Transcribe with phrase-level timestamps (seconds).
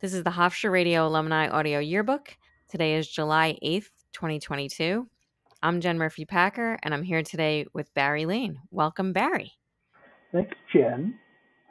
[0.00, 2.36] This is the Hofstra Radio Alumni Audio Yearbook.
[2.68, 5.08] Today is July 8th, 2022.
[5.60, 8.60] I'm Jen Murphy Packer, and I'm here today with Barry Layne.
[8.70, 9.54] Welcome, Barry.
[10.30, 11.18] Thanks, Jen.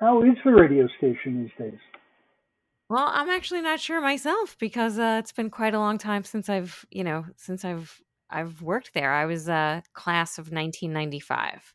[0.02, 1.80] How is the radio station these days?
[2.90, 6.50] Well, I'm actually not sure myself because uh, it's been quite a long time since
[6.50, 7.98] I've, you know, since I've
[8.30, 9.14] I've worked there.
[9.14, 11.74] I was a uh, class of 1995.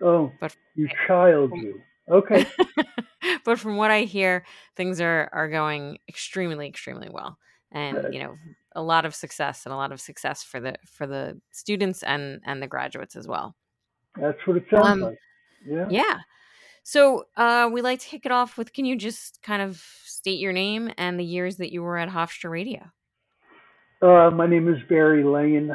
[0.00, 1.80] Oh, but you child, you.
[2.10, 2.46] Okay.
[3.44, 4.44] but from what I hear,
[4.76, 7.38] things are are going extremely, extremely well,
[7.72, 8.36] and you know,
[8.72, 12.40] a lot of success and a lot of success for the for the students and
[12.44, 13.54] and the graduates as well.
[14.20, 15.18] That's what it sounds um, like.
[15.66, 15.86] Yeah.
[15.90, 16.18] Yeah.
[16.82, 20.38] So uh, we like to kick it off with can you just kind of state
[20.38, 22.80] your name and the years that you were at Hofstra Radio?
[24.00, 25.70] Uh, my name is Barry Layne,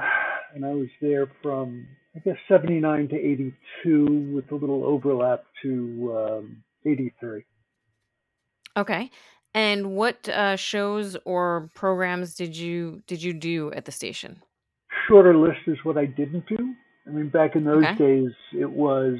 [0.55, 1.85] and I was there from
[2.15, 7.43] I guess 79 to 82 with a little overlap to um, 83.
[8.77, 9.09] Okay.
[9.55, 14.41] And what uh, shows or programs did you did you do at the station?
[15.07, 16.73] Shorter list is what I didn't do.
[17.05, 17.97] I mean, back in those okay.
[17.97, 19.17] days, it was,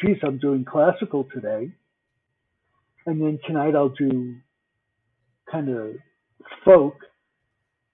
[0.00, 1.70] geez, I'm doing classical today,
[3.06, 4.34] and then tonight I'll do
[5.50, 5.94] kind of
[6.64, 6.96] folk,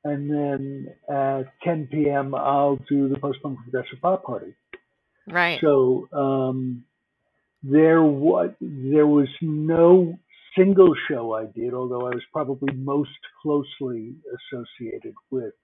[0.09, 2.35] and then at 10 p.m.
[2.35, 4.55] I'll do the post punk progressive pop party.
[5.27, 5.61] Right.
[5.61, 6.85] So um,
[7.63, 10.19] there was there was no
[10.57, 13.11] single show I did, although I was probably most
[13.43, 14.15] closely
[14.53, 15.55] associated with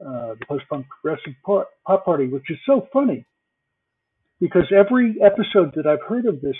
[0.00, 1.68] uh, the post punk progressive pop
[2.04, 3.26] party, which is so funny
[4.40, 6.56] because every episode that I've heard of this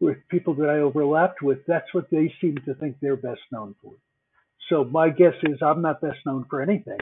[0.00, 3.74] with people that I overlapped with, that's what they seem to think they're best known
[3.82, 3.94] for.
[4.68, 6.98] So my guess is I'm not best known for anything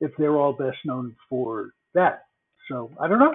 [0.00, 2.24] if they're all best known for that.
[2.68, 3.34] So I don't know.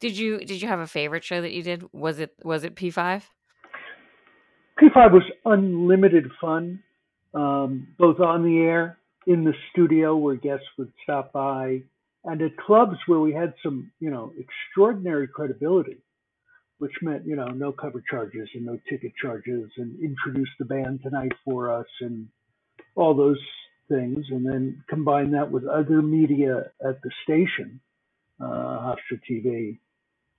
[0.00, 1.84] Did you did you have a favorite show that you did?
[1.92, 3.22] Was it was it P5?
[4.80, 6.82] P5 was unlimited fun,
[7.34, 11.82] um, both on the air, in the studio where guests would stop by,
[12.24, 15.98] and at clubs where we had some, you know, extraordinary credibility
[16.82, 20.98] which meant you know no cover charges and no ticket charges and introduce the band
[21.00, 22.26] tonight for us and
[22.96, 23.38] all those
[23.88, 27.80] things and then combine that with other media at the station
[28.40, 29.78] uh, Hofstra TV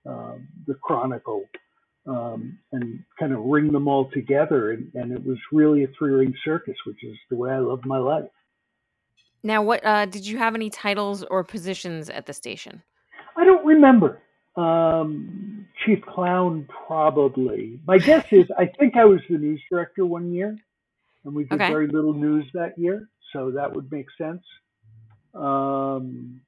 [0.04, 1.46] um, the Chronicle
[2.06, 6.12] um, and kind of ring them all together and, and it was really a three
[6.12, 8.28] ring circus which is the way I love my life.
[9.42, 12.82] Now what uh, did you have any titles or positions at the station?
[13.34, 14.20] I don't remember
[14.56, 17.80] um, Chief Clown, probably.
[17.86, 20.56] My guess is I think I was the news director one year,
[21.24, 21.68] and we did okay.
[21.68, 24.42] very little news that year, so that would make sense.
[25.34, 26.40] Um,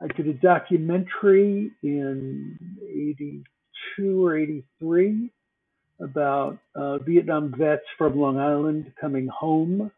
[0.00, 5.30] I did a documentary in 82 or 83
[6.00, 9.90] about uh, Vietnam vets from Long Island coming home.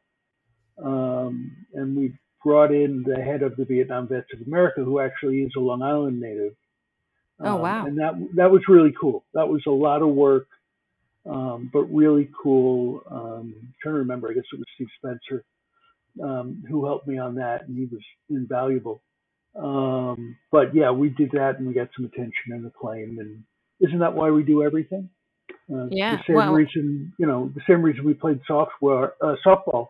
[0.82, 2.14] Um, and we
[2.44, 5.82] brought in the head of the Vietnam Vets of America, who actually is a Long
[5.82, 6.54] Island native,
[7.40, 7.86] Oh um, wow!
[7.86, 9.24] and that that was really cool.
[9.34, 10.46] That was a lot of work,
[11.26, 13.02] um, but really cool.
[13.10, 15.44] Um, I'm trying to remember, I guess it was Steve Spencer
[16.22, 19.02] um, who helped me on that, and he was invaluable.
[19.56, 23.18] Um, but yeah, we did that, and we got some attention and acclaim.
[23.18, 23.44] And
[23.80, 25.08] isn't that why we do everything?
[25.72, 26.16] Uh, yeah.
[26.16, 29.88] The same well, reason, you know, the same reason we played software, uh, softball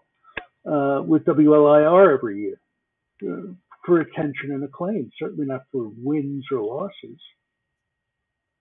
[0.66, 3.56] uh, with WLIR every year.
[3.84, 7.18] For attention and acclaim, certainly not for wins or losses.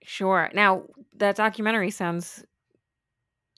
[0.02, 0.50] Sure.
[0.52, 0.82] Now,
[1.16, 2.44] that documentary sounds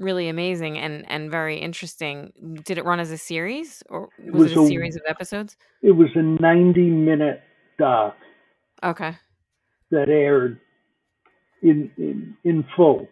[0.00, 2.32] really amazing and and very interesting.
[2.64, 5.56] Did it run as a series or was, was it a, a, series of episodes?
[5.82, 7.42] It was a 90 minute
[7.78, 8.16] doc.
[8.82, 9.16] Okay.
[9.90, 10.60] That aired
[11.62, 13.08] in in, in full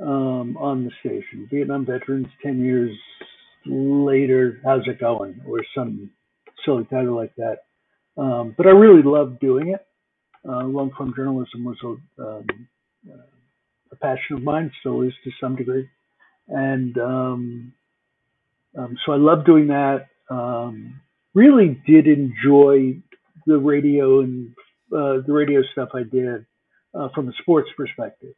[0.00, 1.48] um, on the station.
[1.50, 2.96] Vietnam veterans 10 years
[3.66, 5.40] later, how's it going?
[5.46, 6.10] Or some
[6.64, 7.58] silly title like that.
[8.16, 9.84] Um, but I really loved doing it.
[10.46, 12.46] Uh, long form journalism was a, um,
[13.92, 15.88] a, passion of mine, still is to some degree.
[16.48, 17.72] And um,
[18.76, 20.08] um so I love doing that.
[20.28, 21.00] Um,
[21.34, 23.00] really did enjoy
[23.46, 24.50] the radio and
[24.92, 26.44] uh, the radio stuff I did
[26.94, 28.34] uh, from a sports perspective.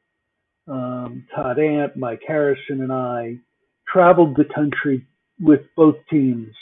[0.68, 3.38] Um, Todd Ant, Mike Harrison, and I
[3.90, 5.06] traveled the country
[5.40, 6.54] with both teams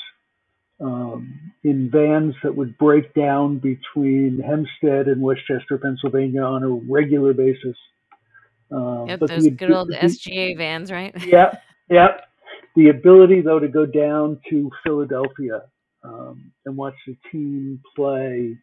[0.82, 6.68] um, in vans that would break down between Hempstead and West Chester, Pennsylvania on a
[6.68, 7.76] regular basis.
[8.70, 11.14] Um, yep, those good old the, SGA vans, right?
[11.26, 11.52] yeah,
[11.88, 12.08] yeah.
[12.74, 15.62] The ability, though, to go down to Philadelphia
[16.02, 18.56] um, and watch the team play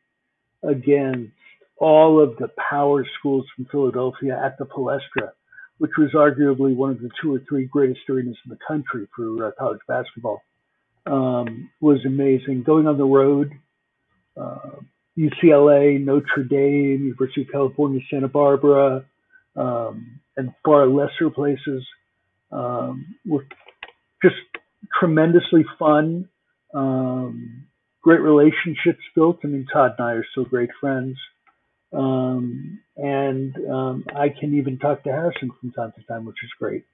[0.63, 1.31] against
[1.77, 5.31] all of the power schools from Philadelphia at the Palestra
[5.80, 9.48] which was arguably one of the two or three greatest arenas in the country for
[9.48, 10.42] uh, college basketball,
[11.06, 12.63] um, was amazing.
[12.63, 13.51] Going on the road,
[14.40, 14.80] uh,
[15.18, 19.06] UCLA, Notre Dame, University of California, Santa Barbara,
[19.56, 21.86] um, and far lesser places
[22.51, 23.46] um, were
[24.24, 24.36] just
[25.00, 26.30] tremendously fun.
[26.74, 27.66] Um,
[28.02, 29.40] great relationships built.
[29.44, 31.18] I mean, Todd and I are still great friends.
[31.92, 36.50] Um, and um, I can even talk to Harrison from time to time, which is
[36.60, 36.86] great.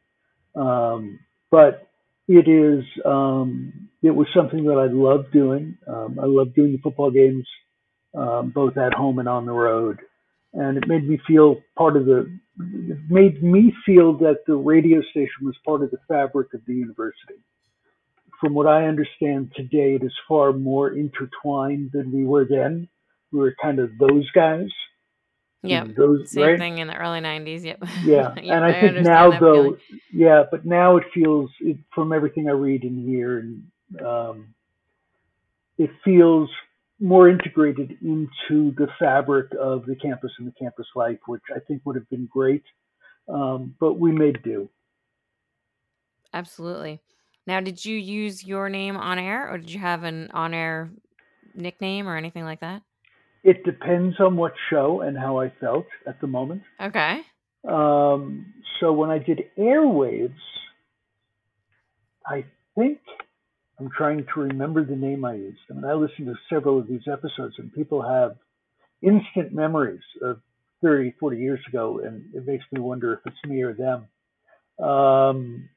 [0.56, 1.20] Um,
[1.52, 1.88] but
[2.28, 5.78] it is um, it was something that I love doing.
[5.88, 7.48] Um, I love doing the football games,
[8.18, 10.00] um, both at home and on the road,
[10.54, 12.40] and it made me feel part of the.
[12.60, 16.74] It made me feel that the radio station was part of the fabric of the
[16.74, 17.42] university.
[18.40, 22.90] From what I understand today, it is far more intertwined than we were then.
[23.32, 24.70] We were kind of those guys
[25.68, 25.86] Yeah.
[26.26, 27.64] Same right thing in the early 90s.
[27.64, 27.84] Yep.
[28.04, 29.80] yeah Yep, and i think now though feeling.
[30.14, 33.64] yeah but now it feels it, from everything i read and hear and
[34.06, 34.54] um,
[35.78, 36.50] it feels
[37.00, 41.82] more integrated into the fabric of the campus and the campus life which i think
[41.86, 42.64] would have been great
[43.28, 44.70] um, but we made do
[46.36, 47.00] Absolutely.
[47.48, 50.92] Now, did you use your name on air or did you have an on air
[51.56, 52.82] nickname or anything like that?
[53.46, 57.22] It depends on what show and how i felt at the moment Okay.
[57.68, 60.34] um, so when i did airwaves
[62.26, 62.46] I
[62.78, 63.00] think
[63.80, 65.60] I'm trying to remember the name I used.
[65.70, 68.38] I mean, I listened to several of these episodes, and people have
[69.02, 70.42] instant memories of
[70.82, 74.08] 30, 40 years ago, and it makes me wonder if it's me or them.
[74.86, 75.70] Um,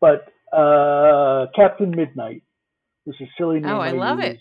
[0.00, 2.42] but uh, Captain Midnight
[3.06, 3.70] was a silly name.
[3.70, 4.38] Oh, I love it.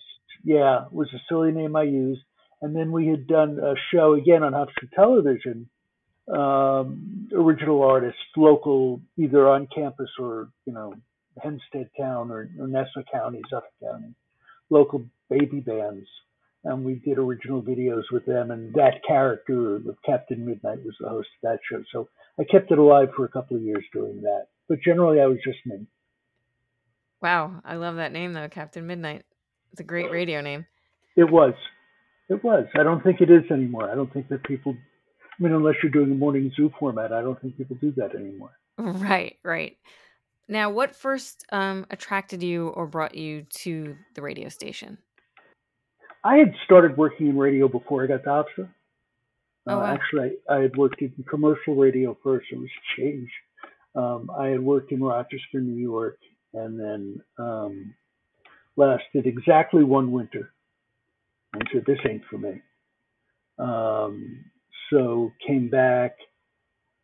[0.48, 2.22] Yeah, was a silly name I used.
[2.62, 5.70] And then we had done a show again on Hofstra Television
[6.34, 10.94] um, original artists, local, either on campus or you know
[11.42, 14.14] Hempstead Town or, or Nassau County, Suffolk County,
[14.70, 16.08] local baby bands,
[16.64, 18.52] and we did original videos with them.
[18.52, 22.10] And that character of Captain Midnight was the host of that show, so
[22.40, 24.48] I kept it alive for a couple of years doing that.
[24.70, 25.88] But generally, I was just me.
[27.22, 27.62] Wow.
[27.66, 29.24] I love that name, though, Captain Midnight.
[29.72, 30.66] It's a great radio name.
[31.16, 31.54] It was,
[32.30, 32.66] it was.
[32.80, 33.92] I don't think it is anymore.
[33.92, 34.76] I don't think that people.
[35.40, 38.16] I mean, unless you're doing a morning zoo format, I don't think people do that
[38.16, 38.52] anymore.
[38.78, 39.78] Right, right.
[40.48, 44.98] Now, what first um, attracted you or brought you to the radio station?
[46.24, 48.68] I had started working in radio before I got to.
[49.68, 49.86] Oh, Uh, wow.
[49.86, 52.48] Actually, I, I had worked in commercial radio first.
[52.52, 53.30] It was a change.
[53.96, 56.18] Um, I had worked in Rochester, New York,
[56.54, 57.94] and then um,
[58.78, 60.52] lasted exactly one winter.
[61.54, 62.62] I said, "This ain't for me."
[63.58, 64.46] Um,
[64.90, 66.18] so came back,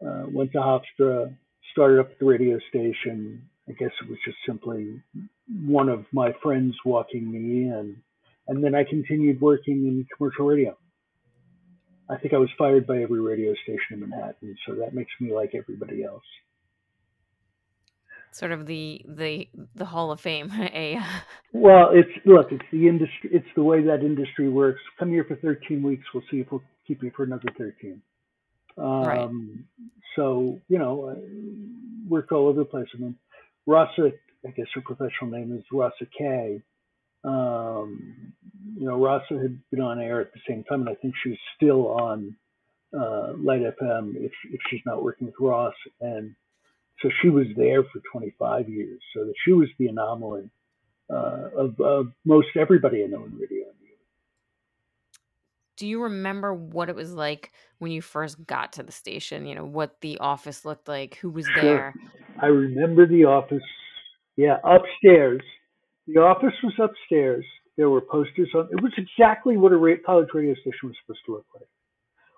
[0.05, 1.35] uh, went to Hofstra,
[1.71, 3.49] started up the radio station.
[3.67, 5.01] I guess it was just simply
[5.65, 8.01] one of my friends walking me in,
[8.47, 10.77] and then I continued working in commercial radio.
[12.09, 15.33] I think I was fired by every radio station in Manhattan, so that makes me
[15.33, 16.23] like everybody else.
[18.33, 20.51] Sort of the the the Hall of Fame.
[20.59, 20.99] A
[21.53, 24.81] Well, it's look, it's the industry, it's the way that industry works.
[24.99, 28.01] Come here for 13 weeks, we'll see if we'll keep you for another 13.
[28.75, 29.19] Right.
[29.19, 29.65] Um,
[30.15, 32.87] so you know, I worked all over the place.
[32.95, 33.15] I mean,
[33.65, 34.11] Rasa,
[34.45, 36.61] I guess her professional name is Rasa K.
[37.23, 38.33] Um,
[38.77, 41.29] you know, Rasa had been on air at the same time, and I think she
[41.29, 42.35] was still on
[42.93, 46.35] uh, Light FM if if she's not working with Ross, and
[47.01, 49.01] so she was there for 25 years.
[49.15, 50.49] So that she was the anomaly
[51.09, 53.65] uh, of, of most everybody I know in radio.
[55.77, 59.45] Do you remember what it was like when you first got to the station?
[59.45, 61.53] You know, what the office looked like, who was Sure.
[61.53, 61.93] there?
[62.41, 63.63] I remember the office.
[64.35, 65.41] Yeah, upstairs.
[66.07, 67.45] The office was upstairs.
[67.77, 68.69] There were posters on.
[68.71, 71.67] It was exactly what a college radio station was supposed to look like,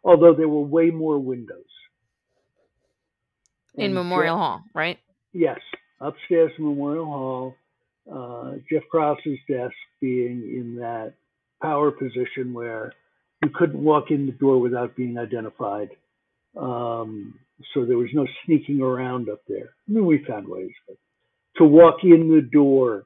[0.03, 1.65] although there were way more windows.
[3.77, 4.99] In Memorial Jeff- Hall, right?
[5.33, 5.59] Yes,
[5.99, 7.55] upstairs in Memorial Hall.
[8.11, 11.13] Uh, Jeff Krause's desk being in that
[11.61, 12.93] power position where
[13.43, 15.89] you couldn't walk in the door without being identified.
[16.55, 17.39] Um,
[17.73, 19.69] so there was no sneaking around up there.
[19.87, 20.97] I mean, we found ways, but
[21.57, 23.05] to walk in the door,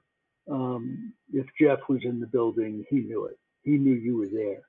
[0.49, 3.37] um, if Jeff was in the building, he knew it.
[3.63, 4.61] He knew you were there.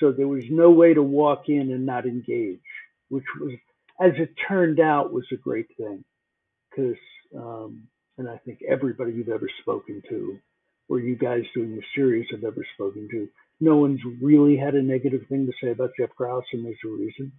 [0.00, 2.60] So there was no way to walk in and not engage,
[3.08, 3.52] which was,
[4.02, 6.04] as it turned out, was a great thing.
[6.70, 6.98] Because,
[7.36, 10.38] um, and I think everybody you've ever spoken to,
[10.88, 13.28] or you guys doing the series have ever spoken to,
[13.60, 16.88] no one's really had a negative thing to say about Jeff Krause, and there's a
[16.90, 17.32] reason.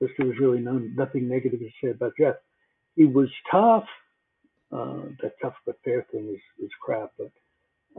[0.00, 2.36] because there was really no, nothing negative to say about Jeff.
[2.96, 3.86] He was tough.
[4.72, 7.32] Uh, that tough but fair thing is, is crap, but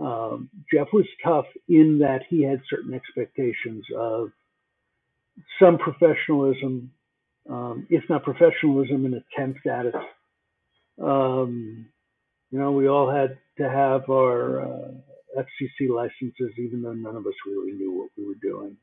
[0.04, 4.30] um, Jeff was tough in that he had certain expectations of
[5.62, 6.92] some professionalism,
[7.50, 9.96] um, if not professionalism, an attempt at it.
[11.02, 11.88] Um,
[12.52, 14.92] you know, we all had to have our uh,
[15.38, 18.78] FCC licenses, even though none of us really knew what we were doing.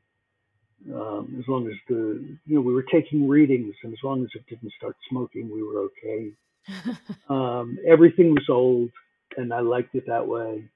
[0.93, 4.29] Um, as long as the, you know, we were taking readings, and as long as
[4.35, 6.31] it didn't start smoking, we were okay.
[7.29, 8.91] um, everything was old,
[9.37, 10.69] and I liked it that way.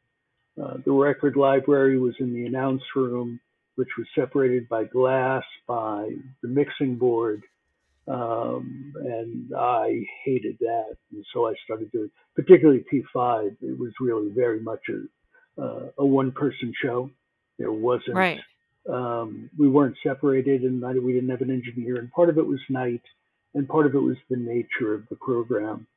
[0.62, 3.40] Uh, the record library was in the announce room,
[3.76, 6.10] which was separated by glass by
[6.42, 7.44] the mixing board.
[8.08, 10.96] Um, and I hated that.
[11.12, 16.06] And so I started doing, particularly P5, it was really very much a, uh, a
[16.06, 17.10] one person show.
[17.60, 18.40] There wasn't, right.
[18.90, 21.98] um, we weren't separated and we didn't have an engineer.
[21.98, 23.04] And part of it was night
[23.54, 25.88] and part of it was the nature of the program.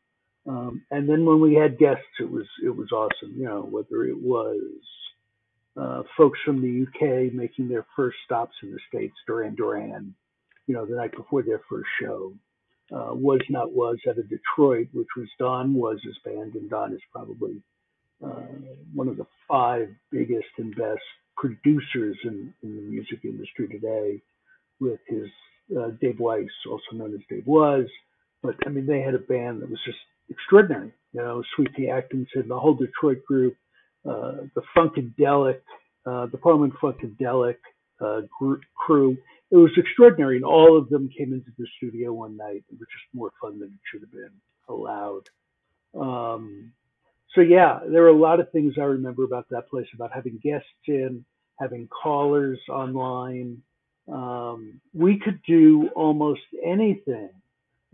[0.46, 3.34] Um, and then when we had guests, it was it was awesome.
[3.36, 4.60] You know, whether it was
[5.76, 10.14] uh, folks from the UK making their first stops in the states, Duran Duran,
[10.66, 12.32] you know, the night before their first show.
[12.92, 17.00] Uh, was not was out of Detroit, which was Don Was's band, and Don is
[17.10, 17.62] probably
[18.22, 18.42] uh,
[18.94, 21.00] one of the five biggest and best
[21.36, 24.22] producers in, in the music industry today,
[24.80, 25.28] with his
[25.76, 27.86] uh, Dave Weiss, also known as Dave Was.
[28.42, 30.92] But I mean, they had a band that was just extraordinary.
[31.12, 33.56] You know, Sweet Pea Atkinson, the whole Detroit group,
[34.08, 35.60] uh, the Funkadelic,
[36.06, 37.56] uh, the Parliament Funkadelic
[38.00, 39.16] uh, group, crew.
[39.50, 42.64] It was extraordinary, and all of them came into the studio one night.
[42.70, 44.32] It was just more fun than it should have been
[44.68, 45.28] allowed.
[45.98, 46.72] Um,
[47.34, 50.40] so yeah, there were a lot of things I remember about that place, about having
[50.42, 51.24] guests in,
[51.58, 53.62] having callers online.
[54.12, 57.30] Um, we could do almost anything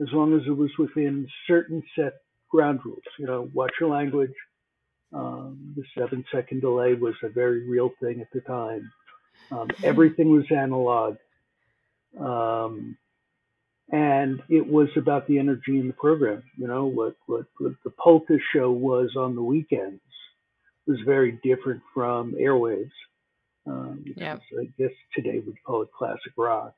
[0.00, 2.14] as long as it was within certain set
[2.50, 3.02] ground rules.
[3.18, 4.34] You know, watch your language.
[5.12, 8.90] Um, the seven second delay was a very real thing at the time.
[9.50, 11.16] Um, everything was analog.
[12.18, 12.96] Um,
[13.92, 16.42] and it was about the energy in the program.
[16.56, 20.00] You know, what, what, what the Polka show was on the weekends
[20.86, 22.90] was very different from Airwaves.
[23.66, 24.38] Um, yeah.
[24.58, 26.74] I guess today we'd call it classic rock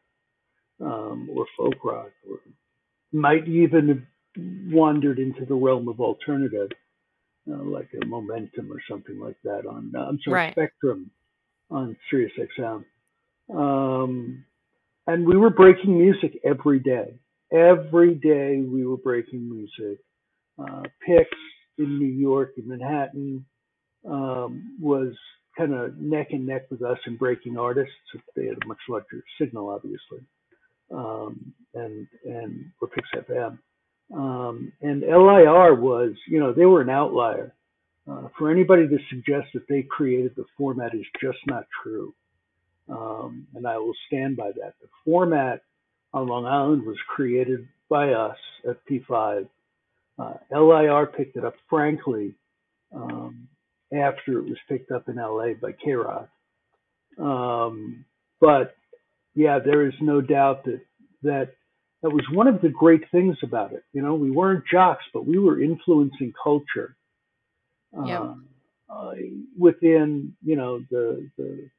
[0.81, 2.41] um, or folk rock or
[3.13, 6.71] might even have wandered into the realm of alternative,
[7.51, 10.53] uh, like a momentum or something like that on, uh, I'm sorry, Right.
[10.53, 11.11] Spectrum
[11.71, 12.85] on Sirius XM.
[13.55, 14.45] Um,
[15.07, 17.19] and we were breaking music every day.
[17.53, 20.01] Every day we were breaking music.
[20.59, 21.31] Uh, Pix
[21.79, 23.45] in New York, in Manhattan,
[24.09, 25.15] um, was
[25.59, 27.95] kind of neck and neck with us in breaking artists.
[28.37, 30.21] They had a much larger signal, obviously
[30.93, 33.59] um, and and or Pix FM.
[34.15, 37.55] Um, and LIR was, you know, they were an outlier.
[38.11, 42.13] Uh, for anybody to suggest that they created the format is just not true.
[42.89, 44.75] Um, and I will stand by that.
[44.81, 45.63] The format
[46.13, 48.37] on Long Island was created by us
[48.69, 49.49] at P5.
[50.19, 52.35] Uh, LIR picked it up, frankly,
[52.95, 53.49] um,
[53.93, 56.29] after it was picked up in LA by K Rock.
[57.19, 58.05] Um,
[58.41, 58.75] but
[59.35, 60.81] yeah, there is no doubt that
[61.23, 61.51] that
[62.03, 63.85] that was one of the great things about it.
[63.93, 66.97] You know, we weren't jocks, but we were influencing culture
[67.95, 68.21] Yep.
[68.21, 68.47] um,
[68.89, 69.13] uh,
[69.59, 71.71] within you know the the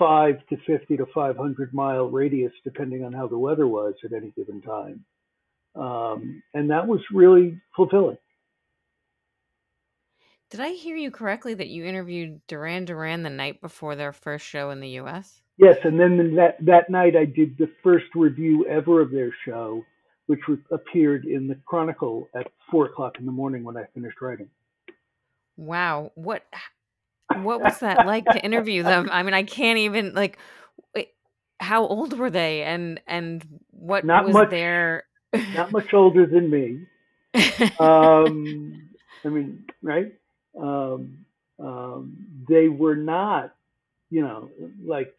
[0.00, 4.12] five to fifty to five hundred mile radius, depending on how the weather was at
[4.12, 5.04] any given time,
[5.76, 8.18] um, and that was really fulfilling.
[10.50, 14.44] Did I hear you correctly that you interviewed Duran Duran the night before their first
[14.44, 15.42] show in the U.S.?
[15.58, 19.84] Yes, and then that that night I did the first review ever of their show,
[20.26, 24.20] which was, appeared in the Chronicle at four o'clock in the morning when I finished
[24.22, 24.48] writing.
[25.58, 26.42] Wow, what
[27.36, 29.08] what was that like to interview them?
[29.10, 30.38] I mean, I can't even like.
[31.58, 34.50] How old were they, and and what Not was much.
[34.50, 35.04] their?
[35.54, 36.86] Not much older than me.
[37.78, 38.88] Um,
[39.24, 40.12] I mean, right?
[40.58, 41.24] Um,
[41.58, 42.16] um,
[42.48, 43.54] they were not,
[44.10, 44.48] you know,
[44.84, 45.14] like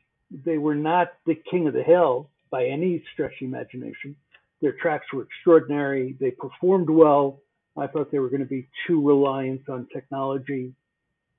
[0.46, 4.15] they were not the king of the hill by any stretch of imagination.
[4.62, 6.15] Their tracks were extraordinary.
[6.20, 7.39] They performed well.
[7.77, 10.74] I thought they were going to be too reliant on technology,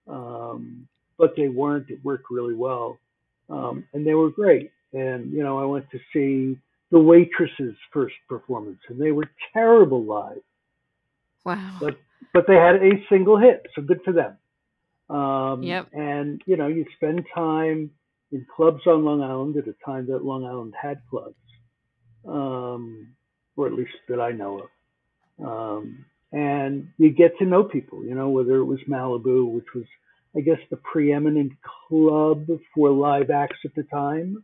[0.09, 1.91] um, but they weren't.
[1.91, 2.99] It worked really well,
[3.49, 4.71] um, and they were great.
[4.93, 6.59] And you know, I went to see
[6.91, 10.43] the Waitresses' first performance, and they were terrible live
[11.45, 11.77] wow.
[11.81, 11.97] but
[12.33, 14.37] but they had a single hit, so good for them.
[15.15, 15.89] Um, Yep.
[15.93, 17.91] And you know, you spend time
[18.31, 21.35] in clubs on Long Island at a time that Long Island had clubs.
[22.27, 23.09] um,
[23.57, 24.61] or at least that I know
[25.39, 25.47] of.
[25.47, 29.85] Um, and you get to know people, you know, whether it was Malibu, which was,
[30.35, 31.53] I guess, the preeminent
[31.89, 34.43] club for live acts at the time.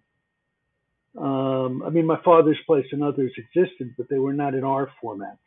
[1.18, 4.90] Um, I mean, my father's place and others existed, but they were not in our
[5.00, 5.38] format,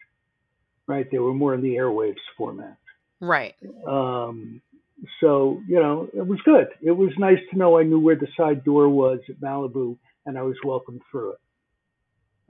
[0.88, 1.10] right?
[1.10, 2.78] They were more in the airwaves format.
[3.20, 3.56] Right.
[3.88, 4.62] Um,
[5.20, 6.68] so, you know, it was good.
[6.82, 10.38] It was nice to know I knew where the side door was at Malibu and
[10.38, 11.40] I was welcomed through it.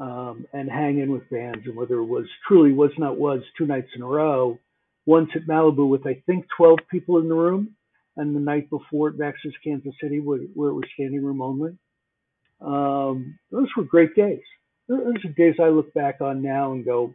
[0.01, 3.67] Um, and hang in with bands, and whether it was truly was not was two
[3.67, 4.57] nights in a row,
[5.05, 7.75] once at Malibu with I think 12 people in the room,
[8.17, 11.77] and the night before at Max's Kansas City where, where it was standing room only.
[12.61, 14.41] Um, those were great days.
[14.87, 17.13] Those are days I look back on now and go,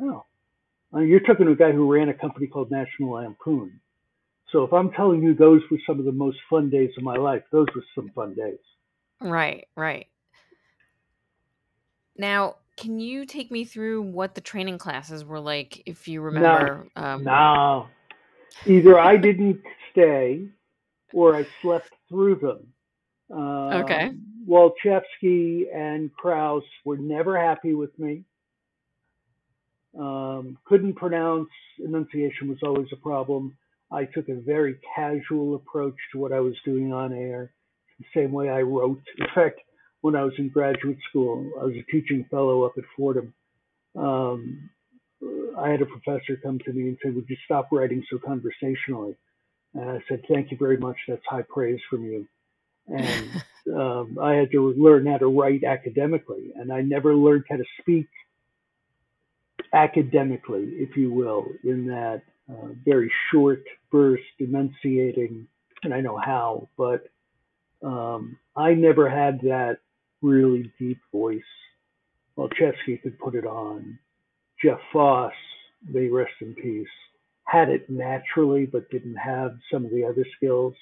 [0.00, 0.24] oh,
[0.92, 3.80] I mean, you're talking to a guy who ran a company called National Lampoon.
[4.52, 7.16] So if I'm telling you those were some of the most fun days of my
[7.16, 8.58] life, those were some fun days.
[9.20, 10.06] Right, right.
[12.16, 16.88] Now, can you take me through what the training classes were like, if you remember?
[16.96, 17.86] No, um, no.
[18.66, 20.48] Either I didn't stay,
[21.12, 22.66] or I slept through them.
[23.30, 24.12] Uh, okay.
[24.48, 28.24] Walchefsky and Kraus were never happy with me.
[29.98, 33.56] Um, couldn't pronounce, enunciation was always a problem.
[33.92, 37.52] I took a very casual approach to what I was doing on air,
[38.00, 39.00] the same way I wrote.
[39.18, 39.60] In fact,
[40.04, 43.32] when I was in graduate school, I was a teaching fellow up at Fordham.
[43.96, 44.68] Um,
[45.58, 49.16] I had a professor come to me and say, Would you stop writing so conversationally?
[49.72, 50.98] And I said, Thank you very much.
[51.08, 52.28] That's high praise from you.
[52.86, 53.30] And
[53.74, 57.64] um, I had to learn how to write academically, and I never learned how to
[57.80, 58.08] speak
[59.72, 62.20] academically, if you will, in that
[62.50, 65.46] uh, very short burst, enunciating,
[65.82, 67.06] and I know how, but
[67.82, 69.78] um, I never had that
[70.24, 71.40] really deep voice.
[72.36, 73.98] Walchefsky could put it on.
[74.62, 75.32] Jeff Foss,
[75.86, 76.88] may rest in peace,
[77.44, 80.74] had it naturally, but didn't have some of the other skills.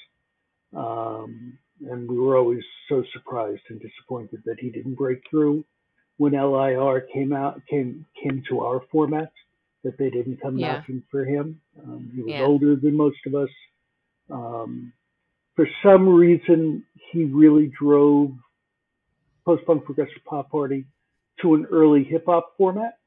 [0.76, 1.58] Um,
[1.90, 5.64] and we were always so surprised and disappointed that he didn't break through
[6.18, 9.32] when LIR came out came came to our format
[9.82, 10.74] that they didn't come yeah.
[10.74, 11.60] knocking for him.
[11.82, 12.42] Um, he was yeah.
[12.42, 13.48] older than most of us.
[14.30, 14.92] Um,
[15.56, 18.30] for some reason, he really drove
[19.44, 20.84] post punk progressive pop party
[21.40, 22.98] to an early hip hop format.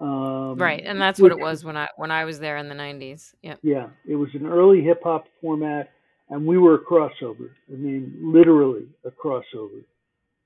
[0.00, 2.68] Um, right, and that's which, what it was when I when I was there in
[2.68, 3.34] the '90s.
[3.42, 5.90] Yeah, yeah, it was an early hip hop format,
[6.30, 7.50] and we were a crossover.
[7.70, 9.84] I mean, literally a crossover.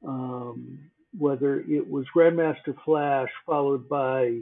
[0.06, 0.80] Um,
[1.16, 4.40] whether it was Grandmaster Flash followed by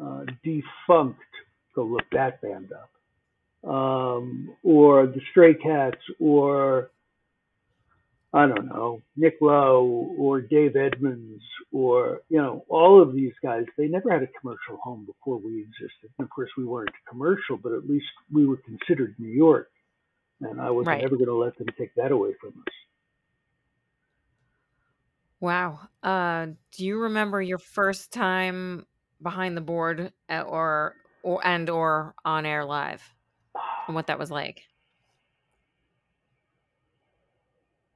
[0.00, 1.14] uh, Defunkt,
[1.74, 6.90] go look that band up, um, or the Stray Cats, or
[8.34, 13.64] I don't know, Nick Lowe or Dave Edmunds or, you know, all of these guys,
[13.76, 16.10] they never had a commercial home before we existed.
[16.18, 19.70] And of course, we weren't commercial, but at least we were considered New York.
[20.40, 21.02] And I was right.
[21.02, 22.74] never going to let them take that away from us.
[25.38, 25.80] Wow.
[26.02, 28.86] Uh, do you remember your first time
[29.20, 33.02] behind the board or, or and or on air live
[33.86, 34.62] and what that was like?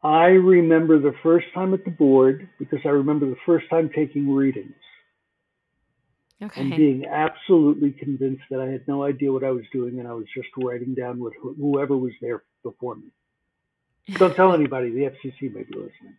[0.06, 4.32] I remember the first time at the board because I remember the first time taking
[4.32, 4.76] readings
[6.40, 6.60] okay.
[6.60, 10.12] and being absolutely convinced that I had no idea what I was doing and I
[10.12, 13.08] was just writing down what whoever was there before me.
[14.14, 14.90] Don't tell anybody.
[14.90, 16.16] The FCC may be listening.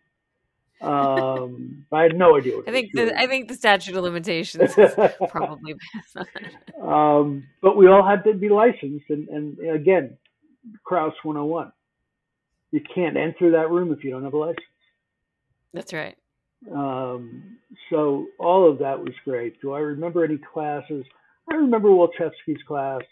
[0.82, 2.58] Um, I had no idea.
[2.68, 4.74] I think the I think the statute of limitations
[5.30, 5.76] probably
[6.82, 10.18] um, but we all had to be licensed, and, and again,
[10.84, 11.72] Kraus 101
[12.70, 14.64] you can't enter that room if you don't have a license.
[15.72, 16.16] That's right.
[16.72, 17.58] Um,
[17.90, 19.60] so all of that was great.
[19.60, 21.04] Do I remember any classes?
[21.50, 23.02] I remember Walchefsky's class,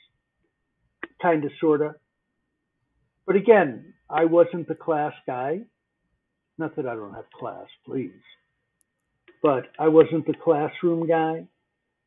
[1.22, 1.94] kind of, sort of.
[3.26, 5.60] But again, I wasn't the class guy.
[6.58, 8.12] Not that I don't have class, please.
[9.42, 11.46] But I wasn't the classroom guy.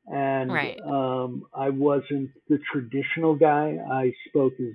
[0.08, 0.80] And right.
[0.86, 3.78] um, I wasn't the traditional guy.
[3.92, 4.74] I spoke as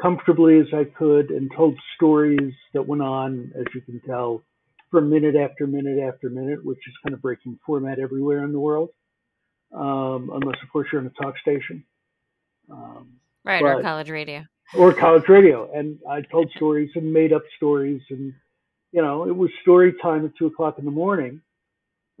[0.00, 4.42] comfortably as I could and told stories that went on, as you can tell,
[4.90, 8.60] for minute after minute after minute, which is kind of breaking format everywhere in the
[8.60, 8.90] world,
[9.74, 11.84] um, unless, of course, you're in a talk station.
[12.70, 14.44] Um, right, but, or college radio.
[14.76, 15.70] Or college radio.
[15.72, 18.02] And I told stories and made up stories.
[18.10, 18.32] And,
[18.92, 21.40] you know, it was story time at two o'clock in the morning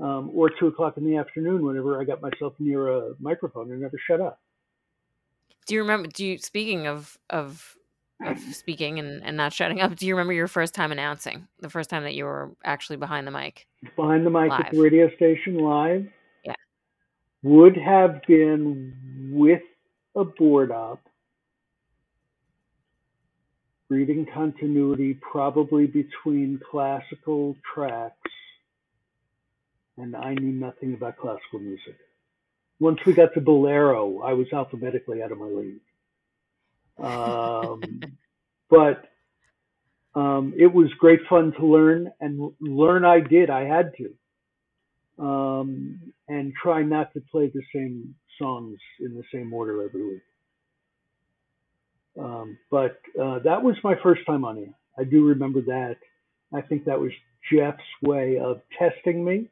[0.00, 3.80] um, or two o'clock in the afternoon whenever I got myself near a microphone and
[3.80, 4.40] never shut up
[5.66, 7.76] do you remember do you speaking of of
[8.24, 8.52] of mm.
[8.52, 9.94] speaking and, and not shutting up.
[9.96, 11.46] Do you remember your first time announcing?
[11.60, 13.66] The first time that you were actually behind the mic?
[13.94, 14.60] Behind the mic Live.
[14.60, 16.06] at the radio station live?
[16.44, 16.54] Yeah.
[17.42, 19.62] Would have been with
[20.14, 21.00] a board up.
[23.88, 28.16] reading continuity probably between classical tracks,
[29.96, 31.96] and I knew nothing about classical music.
[32.78, 35.80] Once we got to Bolero, I was alphabetically out of my league.
[36.98, 38.00] Um,
[38.70, 39.04] but
[40.14, 43.50] um, it was great fun to learn, and learn I did.
[43.50, 49.52] I had to, um, and try not to play the same songs in the same
[49.52, 50.22] order every week.
[52.18, 54.74] Um, but uh, that was my first time on air.
[54.98, 55.96] I do remember that.
[56.54, 57.12] I think that was
[57.52, 59.50] Jeff's way of testing me,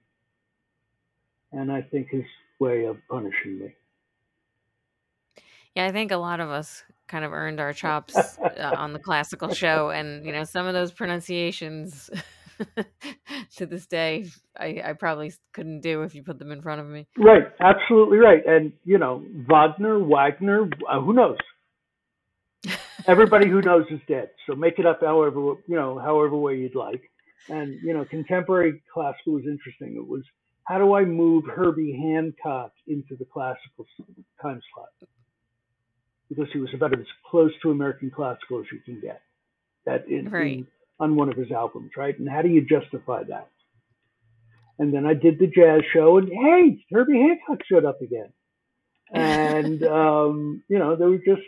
[1.53, 2.25] and I think his
[2.61, 3.75] way of punishing me.
[5.75, 8.99] Yeah, I think a lot of us kind of earned our chops uh, on the
[8.99, 12.11] classical show, and you know some of those pronunciations.
[13.57, 16.87] to this day, I, I probably couldn't do if you put them in front of
[16.87, 17.09] me.
[17.19, 18.47] Right, absolutely right.
[18.47, 21.39] And you know, Wagner, Wagner, uh, who knows?
[23.07, 24.31] Everybody who knows is dead.
[24.47, 27.03] So make it up however you know, however way you'd like.
[27.49, 29.97] And you know, contemporary classical was interesting.
[29.97, 30.23] It was
[30.65, 33.87] how do I move Herbie Hancock into the classical
[34.41, 34.89] time slot?
[36.29, 39.21] Because he was about as close to American classical as you can get.
[39.85, 40.59] That in, Right.
[40.59, 40.67] in
[41.01, 42.19] on one of his albums, right?
[42.19, 43.49] And how do you justify that?
[44.79, 48.33] And then I did the jazz show, and hey, Herbie Hancock showed up again.
[49.13, 51.43] And um, you know, there were just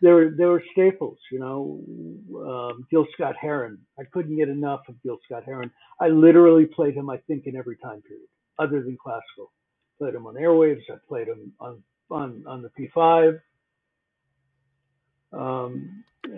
[0.00, 1.18] there were there were staples.
[1.30, 1.80] You know,
[2.48, 3.78] um, Gil Scott Heron.
[3.98, 5.70] I couldn't get enough of Gil Scott Heron.
[6.00, 9.52] I literally played him, I think, in every time period, other than classical.
[9.98, 10.82] Played him on airwaves.
[10.90, 13.40] I played him on on on the P5.
[15.32, 16.30] Um, uh,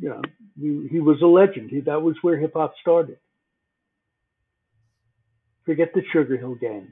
[0.00, 0.22] you know,
[0.60, 1.70] he, he was a legend.
[1.70, 3.18] He, that was where hip hop started.
[5.64, 6.88] Forget the Sugar Hill Gang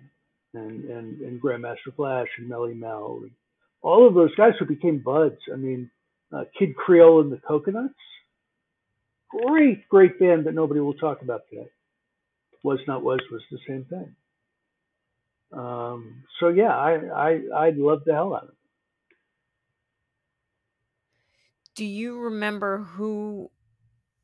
[0.54, 3.22] and, and, and Grandmaster Flash and Melle Mel.
[3.82, 5.38] All of those guys who became buds.
[5.52, 5.90] I mean,
[6.32, 7.94] uh, Kid Creole and the Coconuts.
[9.30, 11.68] Great, great band that nobody will talk about today.
[12.64, 14.16] Was Not Was was the same thing.
[15.52, 18.54] Um, so yeah, I, I, I loved the hell out of it.
[21.74, 23.50] Do you remember who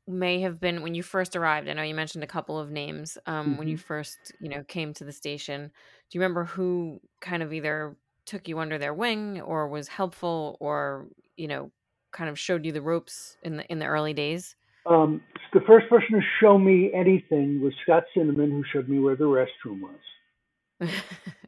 [0.07, 1.69] may have been when you first arrived?
[1.69, 3.79] I know you mentioned a couple of names um, when you Mhm.
[3.79, 5.69] first, you know, came to the station.
[6.11, 10.57] Do you remember who kind of either took you under their wing or was helpful
[10.61, 11.73] or, you know,
[12.17, 14.57] kind of showed you the ropes in the in the early days?
[14.87, 19.17] Um, the first person to show me anything was Scott Cinnamon, who showed me where
[19.17, 20.01] the restroom was.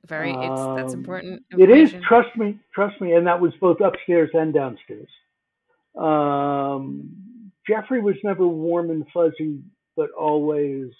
[0.07, 1.95] Very, it's that's Um, important It is.
[2.07, 2.59] Trust me.
[2.75, 3.15] Trust me.
[3.15, 5.09] And that was both upstairs and downstairs.
[5.99, 7.11] Um,
[7.69, 9.61] Jeffrey was never warm and fuzzy,
[9.97, 10.91] but always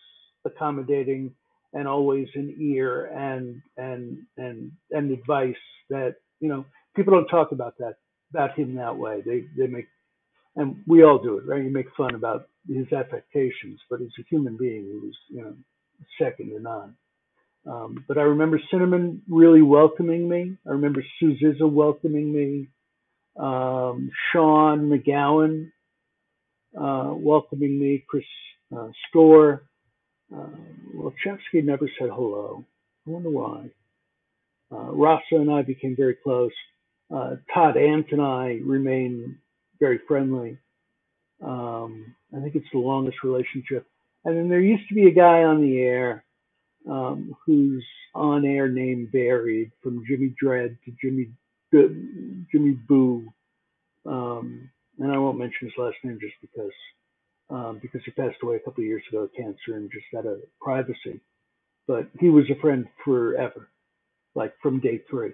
[0.45, 1.35] accommodating
[1.75, 5.57] and always an ear and and and and advice
[5.91, 6.65] that you know
[6.97, 7.97] people don't talk about that
[8.31, 9.23] about him that way.
[9.25, 9.89] They they make
[10.57, 11.63] and we all do it, right?
[11.63, 15.55] You make fun about his affectations, but as a human being, was you know
[16.21, 16.97] second to none.
[17.67, 20.57] Um, but I remember Cinnamon really welcoming me.
[20.67, 22.69] I remember Suziza welcoming me.
[23.39, 25.71] Um, Sean McGowan
[26.79, 28.05] uh, welcoming me.
[28.09, 28.25] Chris
[28.77, 29.65] uh, Store.
[30.35, 30.47] Uh,
[30.95, 32.65] well, Chevsky never said hello.
[33.07, 33.71] I wonder why.
[34.71, 36.53] Uh, Rasa and I became very close.
[37.15, 39.39] Uh, Todd Ant and I remain
[39.81, 40.59] very friendly.
[41.43, 43.87] Um, I think it's the longest relationship.
[44.25, 46.25] And then there used to be a guy on the air
[46.89, 51.31] um, whose on-air name varied from Jimmy Dread to Jimmy
[51.71, 53.31] Jimmy Boo,
[54.07, 56.73] um, and I won't mention his last name just because
[57.51, 60.27] um, because he passed away a couple of years ago of cancer and just out
[60.27, 61.21] of privacy.
[61.87, 63.69] But he was a friend forever,
[64.35, 65.33] like from day three.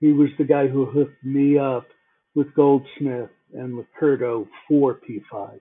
[0.00, 1.86] He was the guy who hooked me up
[2.34, 5.22] with Goldsmith and with Curto for P5.
[5.32, 5.58] I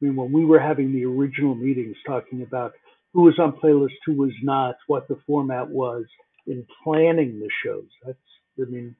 [0.00, 2.74] mean, when we were having the original meetings talking about
[3.12, 6.04] who was on playlist, who was not, what the format was
[6.46, 7.88] in planning the shows.
[8.04, 8.18] That's,
[8.60, 8.94] I mean,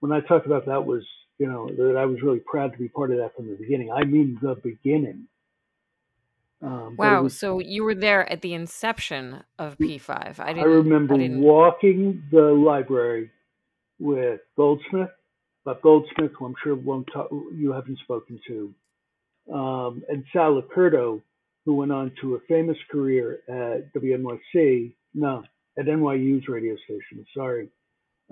[0.00, 1.02] when I talk about that was,
[1.38, 3.90] you know, that I was really proud to be part of that from the beginning.
[3.90, 5.26] I mean, the beginning.
[6.62, 10.38] Um, Wow, was, so you were there at the inception of P5.
[10.38, 13.30] I I remember I walking the library
[13.98, 15.10] with Goldsmith,
[15.64, 18.74] but Goldsmith, who I'm sure won't talk, you haven't spoken to,
[19.52, 21.22] um, and Sal Licurdo,
[21.64, 25.42] who went on to a famous career at WNYC, no,
[25.78, 27.68] at NYU's radio station, sorry,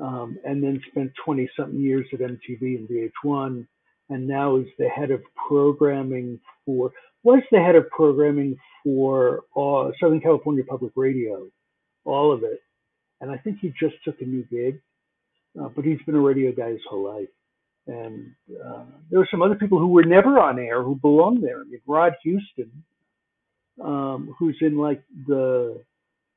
[0.00, 3.66] um, and then spent 20 something years at MTV and VH1,
[4.10, 9.90] and now is the head of programming for, was the head of programming for uh,
[10.00, 11.46] Southern California Public Radio,
[12.04, 12.60] all of it.
[13.20, 14.80] And I think he just took a new gig,
[15.60, 17.28] uh, but he's been a radio guy his whole life.
[17.86, 18.32] And
[18.64, 21.60] uh, there were some other people who were never on air who belong there.
[21.60, 22.84] I mean, Rod Houston,
[23.82, 25.82] um, who's in like the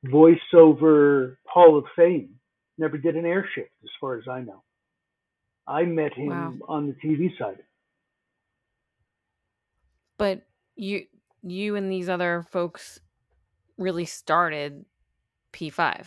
[0.06, 2.30] voiceover Hall of Fame,
[2.78, 4.62] never did an air shift, as far as I know.
[5.68, 6.54] I met him Wow.
[6.68, 7.62] on the TV side.
[10.18, 11.06] But you
[11.42, 13.00] you and these other folks
[13.78, 14.84] really started
[15.52, 16.06] P5.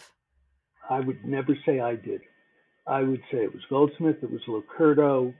[0.89, 2.21] I would never say I did.
[2.89, 5.33] I would say it was Goldsmith, it was Locurdo,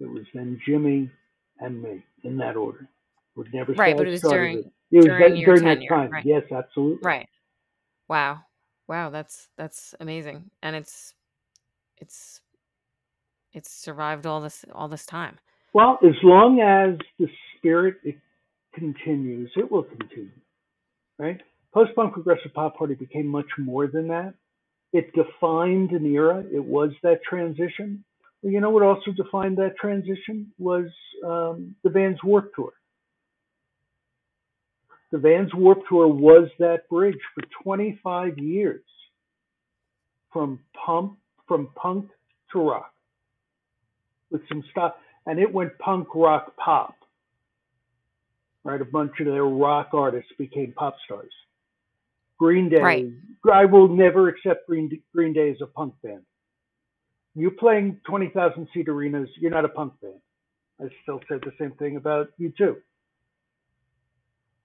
[0.00, 1.10] it was then Jimmy
[1.60, 2.88] and me in that order.
[3.36, 4.72] Would never Right, but it was during- it.
[4.90, 6.10] It was during that- your during tenure, time.
[6.10, 6.24] right.
[6.24, 7.00] Yes, absolutely.
[7.02, 7.28] Right.
[8.08, 8.40] Wow.
[8.88, 10.50] Wow, that's that's amazing.
[10.62, 11.14] And it's
[11.98, 12.40] it's
[13.52, 15.38] it's survived all this all this time.
[15.72, 18.16] Well, as long as the spirit it
[18.74, 20.32] continues, it will continue.
[21.18, 21.40] Right?
[21.72, 24.34] Post punk progressive pop party became much more than that.
[24.92, 26.44] It defined an era.
[26.52, 28.04] It was that transition.
[28.42, 30.86] Well, you know what also defined that transition was
[31.24, 32.72] um, the Vans Warp Tour.
[35.12, 38.82] The Vans Warp Tour was that bridge for 25 years
[40.32, 42.08] from pump from punk
[42.52, 42.92] to rock
[44.30, 44.92] with some stuff,
[45.26, 46.94] and it went punk rock pop.
[48.62, 51.32] Right, a bunch of their rock artists became pop stars.
[52.40, 52.80] Green Day.
[52.80, 53.12] Right.
[53.52, 56.22] I will never accept Green Green Day as a punk band.
[57.34, 59.28] You're playing 20,000 seat arenas.
[59.38, 60.20] You're not a punk band.
[60.80, 62.76] I still said the same thing about U2.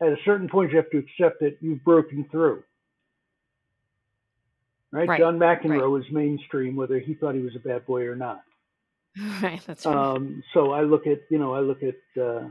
[0.02, 2.64] At a certain point, you have to accept that you've broken through.
[4.92, 5.08] Right?
[5.08, 8.42] Right, John McEnroe was mainstream, whether he thought he was a bad boy or not.
[9.42, 9.96] right, that's right.
[9.96, 12.48] Um, so I look at, you know, I look at uh,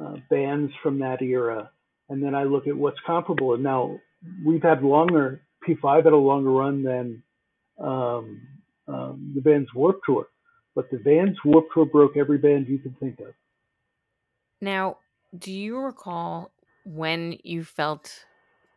[0.00, 1.70] uh, bands from that era,
[2.08, 3.54] and then I look at what's comparable.
[3.54, 3.98] And now
[4.44, 7.22] we've had longer, P5 had a longer run than
[7.78, 8.40] um,
[8.88, 10.28] um, the Vans Warp Tour,
[10.74, 13.34] but the Vans Warp Tour broke every band you can think of.
[14.60, 14.98] Now,
[15.38, 16.52] do you recall
[16.84, 18.24] when you felt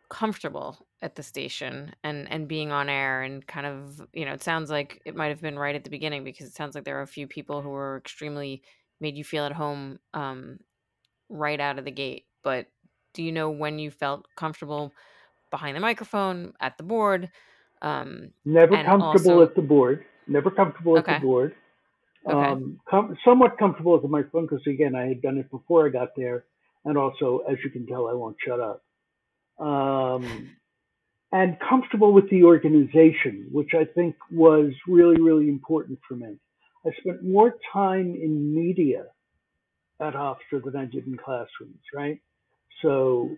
[0.10, 4.44] comfortable at the station and and being on air and kind of you know it
[4.44, 7.00] sounds like it might have been right at the beginning because it sounds like there
[7.00, 8.62] are a few people who were extremely
[9.02, 10.60] made you feel at home um,
[11.30, 12.68] right out of the gate but
[13.14, 14.94] do you know when you felt comfortable
[15.54, 17.30] behind the microphone at the board
[17.84, 20.06] um, Never comfortable also- at the board.
[20.26, 21.54] Never comfortable at the board.
[22.26, 22.34] Okay.
[22.34, 25.90] Um, com- somewhat comfortable at the microphone because again, I had done it before I
[25.90, 26.46] got there,
[26.86, 28.82] and also, as you can tell, I won't shut up.
[29.60, 30.56] Um,
[31.34, 36.38] and comfortable with the organization, which I think was really, really important for me.
[36.86, 39.08] I spent more time in media
[40.00, 42.20] at Hofstra than I did in classrooms, right?
[42.82, 43.36] So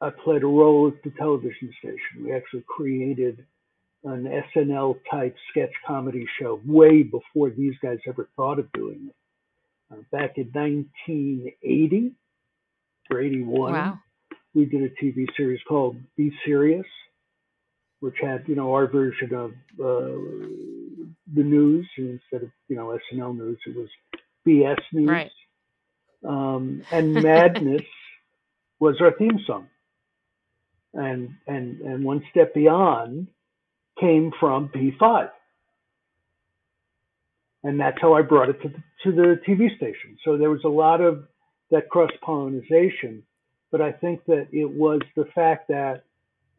[0.00, 2.24] I played a role at the television station.
[2.24, 3.44] We actually created
[4.04, 9.14] an SNL type sketch comedy show way before these guys ever thought of doing it.
[9.90, 12.12] Uh, back in 1980
[13.10, 13.98] or 81, wow
[14.54, 16.86] we did a TV series called Be Serious,
[18.00, 20.18] which had, you know, our version of uh,
[21.32, 21.88] the news.
[21.96, 23.88] And instead of, you know, SNL news, it was
[24.46, 25.08] BS news.
[25.08, 25.30] Right.
[26.26, 27.82] Um, and Madness
[28.80, 29.68] was our theme song.
[30.94, 33.28] And, and, and One Step Beyond
[34.00, 35.30] came from P5.
[37.64, 40.16] And that's how I brought it to the, to the TV station.
[40.24, 41.24] So there was a lot of
[41.70, 43.24] that cross pollination
[43.70, 46.02] but I think that it was the fact that,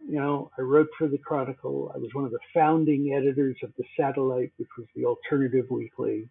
[0.07, 1.91] you know, I wrote for the Chronicle.
[1.93, 6.29] I was one of the founding editors of the Satellite, which was the alternative weekly.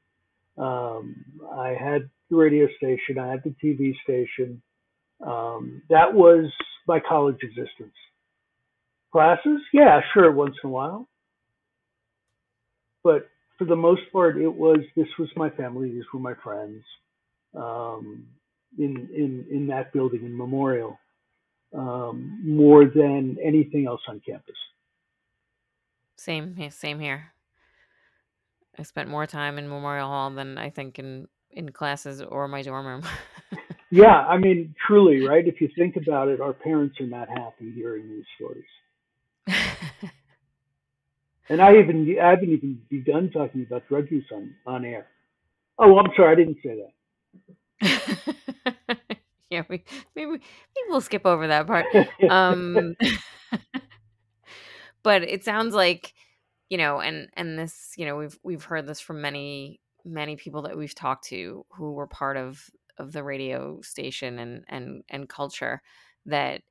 [0.56, 3.18] Um, I had the radio station.
[3.18, 4.62] I had the TV station.
[5.24, 6.50] Um, that was
[6.88, 7.94] my college existence.
[9.12, 11.08] Classes, yeah, sure, once in a while.
[13.04, 15.90] But for the most part, it was this was my family.
[15.90, 16.82] These were my friends.
[17.54, 18.26] Um,
[18.78, 20.98] in in in that building in Memorial
[21.74, 24.56] um, more than anything else on campus.
[26.16, 27.32] Same, same here.
[28.78, 32.62] I spent more time in Memorial Hall than I think in in classes or my
[32.62, 33.02] dorm room.
[33.90, 35.46] Yeah, I mean, truly, right?
[35.46, 38.64] If you think about it, our parents are not happy hearing these stories.
[41.48, 45.06] And I even I haven't even begun talking about drug use on on air.
[45.78, 46.82] Oh, I'm sorry, I didn't say
[47.80, 48.98] that.
[49.50, 49.82] yeah, we
[50.14, 50.40] maybe maybe
[50.88, 51.86] we'll skip over that part.
[52.30, 52.96] Um,
[55.02, 56.12] but it sounds like
[56.68, 60.62] you know, and and this, you know, we've we've heard this from many many people
[60.62, 62.62] that we've talked to who were part of
[62.98, 65.82] of the radio station and and and culture
[66.26, 66.62] that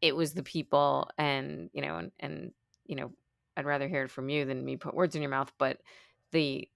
[0.00, 2.52] it was the people and you know and and
[2.86, 3.10] you know
[3.56, 5.78] I'd rather hear it from you than me put words in your mouth but
[6.32, 6.68] the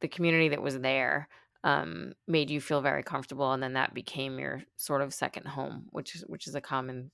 [0.00, 1.28] the community that was there
[1.64, 5.86] um, made you feel very comfortable and then that became your sort of second home
[5.90, 7.10] which is which is a common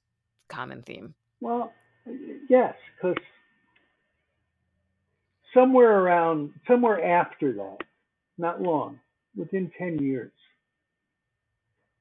[0.49, 1.15] common theme.
[1.41, 1.73] Well,
[2.49, 3.17] yes, because
[5.53, 7.79] somewhere around, somewhere after that,
[8.39, 8.99] not long,
[9.37, 10.33] within 10 years,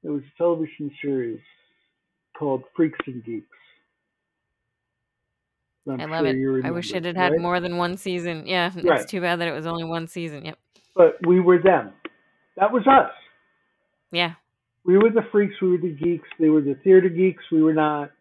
[0.03, 1.39] there was a television series
[2.37, 3.47] called Freaks and Geeks.
[5.89, 6.65] I love it.
[6.65, 7.41] I wish it had had right?
[7.41, 8.47] more than one season.
[8.47, 9.07] Yeah, it's Right.
[9.07, 10.45] too bad that it was only one season.
[10.45, 10.57] Yep.
[10.95, 11.91] But we were them.
[12.55, 13.11] That was us.
[14.11, 14.35] Yeah.
[14.85, 16.27] We were the freaks, we were the geeks.
[16.39, 18.11] They were the theater geeks, we were not.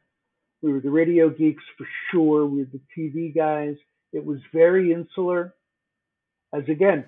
[0.60, 2.46] We were the radio geeks for sure.
[2.46, 3.76] We were the TV guys.
[4.12, 5.54] It was very insular.
[6.54, 7.04] As again,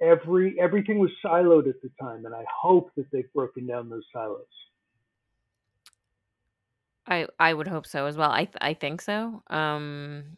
[0.00, 4.04] every everything was siloed at the time, and I hope that they've broken down those
[4.12, 4.44] silos.
[7.06, 8.30] I I would hope so as well.
[8.30, 9.42] I th- I think so.
[9.48, 10.36] Um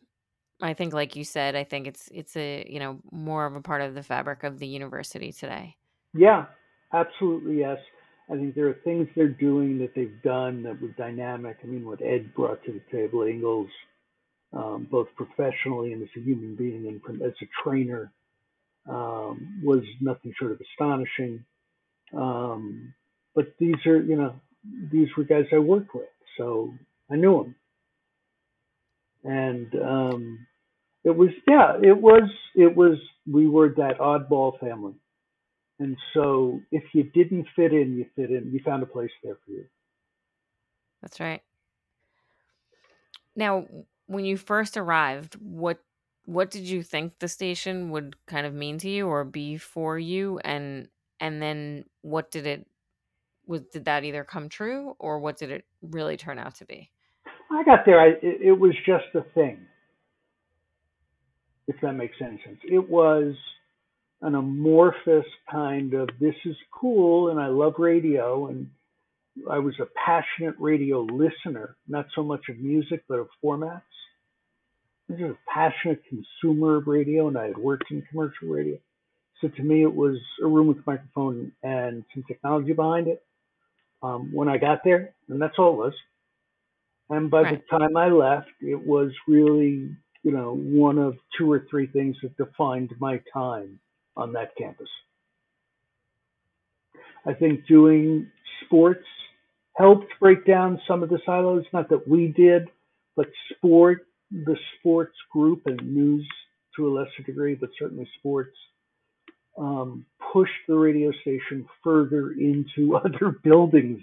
[0.63, 3.61] I think like you said, I think it's it's a, you know, more of a
[3.61, 5.77] part of the fabric of the university today.
[6.15, 6.47] Yeah,
[6.93, 7.79] absolutely yes.
[8.31, 11.59] I think there are things they're doing that they've done that were dynamic.
[11.63, 13.69] I mean, what Ed brought to the table, Ingalls,
[14.55, 18.11] um, both professionally and as a human being and from, as a trainer,
[18.89, 21.45] um, was nothing short of astonishing.
[22.17, 22.95] Um,
[23.35, 24.35] but these are, you know,
[24.91, 26.73] these were guys I worked with, so
[27.11, 27.55] I knew them.
[29.25, 30.47] And um,
[31.03, 32.99] it was, yeah, it was, it was,
[33.31, 34.95] we were that oddball family.
[35.79, 38.51] And so if you didn't fit in, you fit in.
[38.53, 39.65] You found a place there for you.
[41.03, 41.43] That's right.
[43.35, 43.67] Now,
[44.07, 45.83] when you first arrived, what
[46.25, 49.99] what did you think the station would kind of mean to you or be for
[49.99, 50.89] you and
[51.21, 52.67] and then what did it
[53.47, 56.91] was did that either come true or what did it really turn out to be?
[57.51, 59.59] I got there, I, it, it was just a thing,
[61.69, 62.59] if that makes any sense.
[62.65, 63.35] It was
[64.23, 68.71] an amorphous kind of this is cool and I love radio and
[69.51, 73.83] I was a passionate radio listener, not so much of music but of formats.
[75.11, 78.79] I was a passionate consumer of radio and I had worked in commercial radio.
[79.41, 83.23] So to me it was a room with a microphone and some technology behind it.
[84.03, 85.95] Um, when I got there, and that's all it was.
[87.11, 87.61] And by Right.
[87.61, 89.91] the time I left, it was really,
[90.23, 93.81] you know, one of two or three things that defined my time
[94.17, 94.89] on that campus.
[97.27, 98.31] I think doing
[98.65, 99.05] sports
[99.77, 101.65] helped break down some of the silos.
[101.73, 102.69] Not that we did,
[103.17, 106.27] but sport, the sports group and news
[106.77, 108.57] to a lesser degree, but certainly sports,
[109.57, 114.03] um, pushed the radio station further into other buildings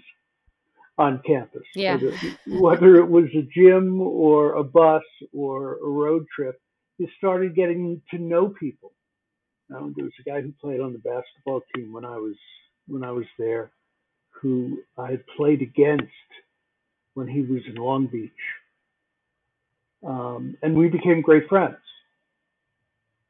[0.98, 1.62] on campus.
[1.74, 1.96] Yeah.
[1.96, 6.60] Whether, whether it was a gym or a bus or a road trip,
[6.98, 8.92] you started getting to know people.
[9.74, 12.36] Um, there was a guy who played on the basketball team when I was
[12.88, 13.70] when I was there,
[14.30, 16.12] who I had played against
[17.14, 18.30] when he was in Long Beach,
[20.06, 21.76] um, and we became great friends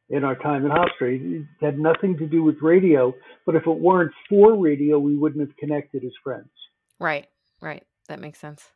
[0.08, 1.40] in our time in Hofstra.
[1.40, 3.14] It had nothing to do with radio,
[3.46, 6.50] but if it weren't for radio, we wouldn't have connected as friends.
[6.98, 7.26] Right.
[7.60, 7.84] Right.
[8.08, 8.68] That makes sense.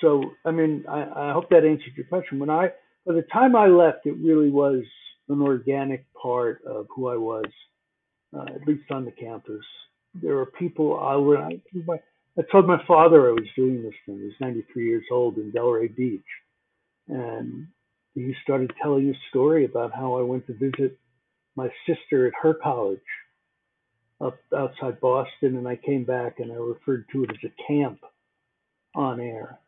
[0.00, 2.38] So, I mean, I, I hope that answered your question.
[2.38, 2.68] When I,
[3.06, 4.82] by the time I left, it really was
[5.28, 7.46] an organic part of who I was,
[8.36, 9.64] uh, at least on the campus.
[10.22, 11.60] There were people I would, I,
[12.38, 14.18] I told my father I was doing this thing.
[14.18, 16.22] He was 93 years old in Delray Beach.
[17.08, 17.68] And
[18.14, 20.98] he started telling a story about how I went to visit
[21.56, 23.00] my sister at her college
[24.20, 25.56] up outside Boston.
[25.56, 28.00] And I came back and I referred to it as a camp
[28.94, 29.58] on air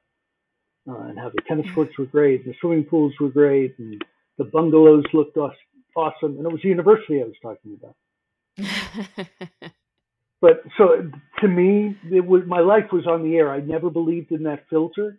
[0.89, 4.03] uh, and how the tennis courts were great, and the swimming pools were great, and
[4.39, 6.37] the bungalows looked awesome.
[6.37, 9.27] And it was the university I was talking about.
[10.41, 13.51] But so to me, it was my life was on the air.
[13.51, 15.19] I never believed in that filter.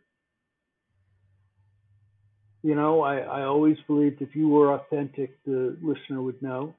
[2.64, 6.74] You know, I, I always believed if you were authentic, the listener would know.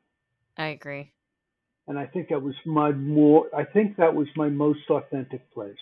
[0.57, 1.13] I agree.
[1.87, 3.47] And I think that was my more.
[3.57, 5.77] I think that was my most authentic place.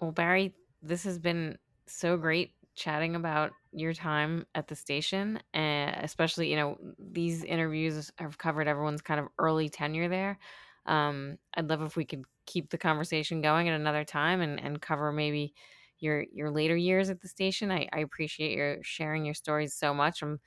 [0.00, 5.96] Well, Barry, this has been so great chatting about your time at the station, and
[6.02, 10.38] especially, you know, these interviews have covered everyone's kind of early tenure there.
[10.86, 14.80] Um, I'd love if we could keep the conversation going at another time and, and
[14.80, 15.54] cover maybe,
[16.00, 17.70] your your later years at the station.
[17.70, 20.22] I, I appreciate your sharing your stories so much.
[20.22, 20.40] I'm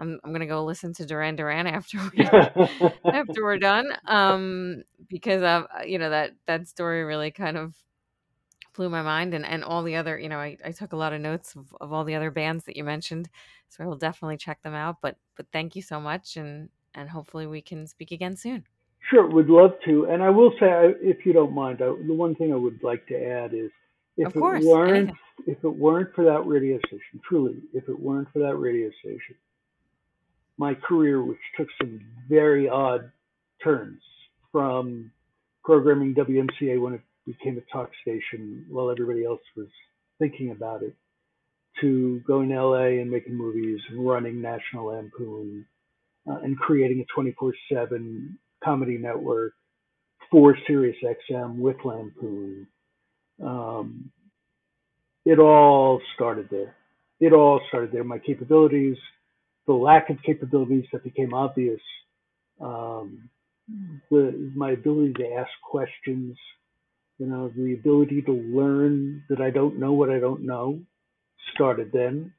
[0.00, 2.24] I'm I'm gonna go listen to Duran Duran after we
[3.12, 3.86] after we're done.
[4.06, 7.74] Um, because of you know that that story really kind of
[8.74, 11.12] blew my mind and, and all the other you know I, I took a lot
[11.12, 13.28] of notes of, of all the other bands that you mentioned
[13.68, 17.08] so i will definitely check them out but but thank you so much and and
[17.08, 18.64] hopefully we can speak again soon
[19.10, 20.06] Sure, would love to.
[20.06, 22.82] And I will say, I- if you don't mind, I, the one thing I would
[22.82, 23.70] like to add is,
[24.16, 27.98] if of it weren't, anything if it weren't for that radio station, truly, if it
[27.98, 29.34] weren't for that radio station,
[30.56, 33.10] my career, which took some very odd
[33.62, 34.00] turns
[34.52, 35.10] from
[35.64, 39.68] programming WMCA when it became a talk station while everybody else was
[40.18, 40.94] thinking about it,
[41.80, 45.66] to going to LA and making movies, and running National Lampoon,
[46.28, 49.54] uh, and creating a 24/7 comedy network
[50.30, 52.66] for Sirius XM with Lampoon.
[53.42, 54.10] Um,
[55.24, 56.76] it all started there.
[57.20, 58.04] It all started there.
[58.04, 58.96] My capabilities,
[59.66, 61.80] the lack of capabilities that became obvious,
[62.60, 63.30] um,
[64.10, 66.36] the, my ability to ask questions,
[67.18, 70.80] you know, the ability to learn that I don't know what I don't know
[71.54, 72.32] started then.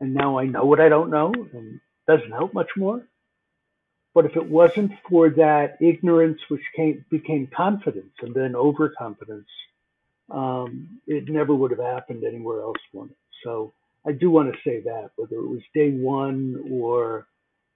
[0.00, 3.06] And now I know what I don't know and doesn't help much more.
[4.14, 9.48] But if it wasn't for that ignorance, which came, became confidence and then overconfidence,
[10.30, 13.08] um, it never would have happened anywhere else me.
[13.44, 13.72] So
[14.06, 17.28] I do want to say that, whether it was day one or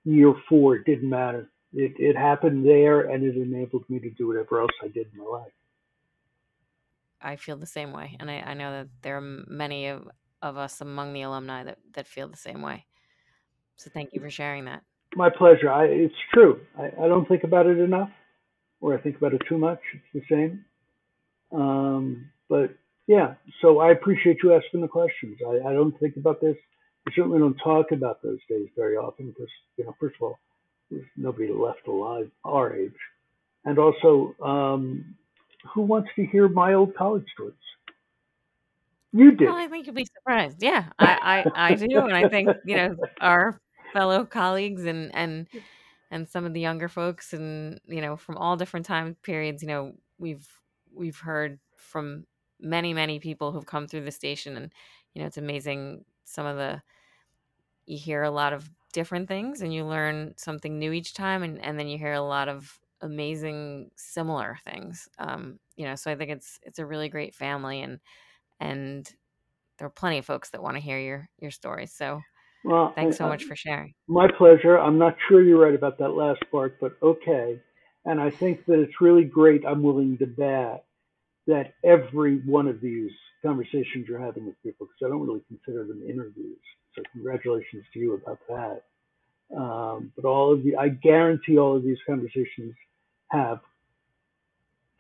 [0.04, 1.50] year four, it didn't matter.
[1.72, 5.18] It, it happened there and it enabled me to do whatever else I did in
[5.18, 5.52] my life.
[7.20, 10.08] i feel the same way and i, I know that there are many of,
[10.42, 12.86] of us among the alumni that that feel the same way
[13.76, 14.82] so thank you for sharing that
[15.16, 15.70] My pleasure.
[15.70, 16.60] I, it's true.
[16.78, 18.10] I, I don't think about it enough,
[18.80, 19.80] or I think about it too much.
[19.94, 20.64] It's the same.
[21.52, 22.74] Um, but
[23.06, 25.38] yeah, so I appreciate you asking the questions.
[25.46, 26.56] I, I don't think about this.
[27.06, 30.38] I certainly don't talk about those days very often because, you know, first of all,
[30.90, 32.92] there's nobody left alive our age.
[33.64, 35.14] And also, um,
[35.74, 37.54] who wants to hear my old college stories?
[39.12, 39.46] You did.
[39.46, 42.74] well i think you'll be surprised yeah i i, I do and i think you
[42.74, 43.60] know our
[43.94, 45.48] fellow colleagues and and
[46.10, 49.68] and some of the younger folks and you know from all different time periods you
[49.68, 50.48] know we've
[50.94, 52.26] we've heard from
[52.60, 54.72] many many people who've come through the station and
[55.14, 56.82] you know it's amazing some of the
[57.86, 61.60] you hear a lot of different things and you learn something new each time and,
[61.60, 66.14] and then you hear a lot of amazing similar things um, you know so i
[66.16, 68.00] think it's it's a really great family and
[68.60, 69.14] and
[69.78, 72.22] there are plenty of folks that want to hear your your stories so
[72.64, 74.78] Well, thanks so I, much for sharing my pleasure.
[74.78, 77.60] I'm not sure you're right about that last part, but okay.
[78.06, 79.64] And I think that it's really great.
[79.66, 80.84] I'm willing to bet
[81.46, 83.10] that every one of these
[83.42, 86.58] conversations you're having with people, because I don't really consider them interviews.
[86.96, 88.82] So congratulations to you about that.
[89.54, 92.74] Um, but all of the, I guarantee all of these conversations
[93.30, 93.60] have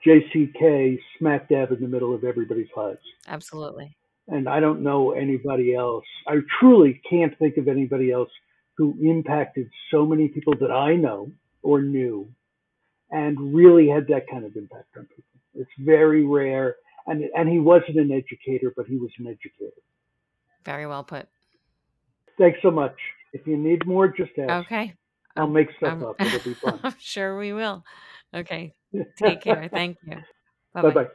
[0.06, 2.98] JCK smack dab in the middle of everybody's lives.
[3.26, 3.96] absolutely
[4.28, 6.04] And I don't know anybody else.
[6.26, 8.30] I truly can't think of anybody else
[8.76, 11.30] who impacted so many people that I know
[11.62, 12.28] or knew
[13.10, 15.24] and really had that kind of impact on people.
[15.54, 16.76] It's very rare.
[17.06, 19.80] And, and he wasn't an educator, but he was an educator.
[20.64, 21.28] very well put
[22.38, 22.96] Thanks so much.
[23.32, 24.66] If you need more, just ask.
[24.66, 24.94] okay
[25.36, 26.16] I'll make stuff i'm, up.
[26.20, 26.80] It'll be fun.
[26.84, 27.84] I'm sure we will
[28.34, 28.74] okay
[29.16, 30.16] take care thank you
[30.74, 31.06] bye bye.